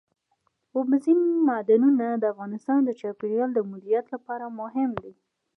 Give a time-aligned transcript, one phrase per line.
[0.77, 5.13] اوبزین معدنونه د افغانستان د چاپیریال د مدیریت لپاره مهم دي.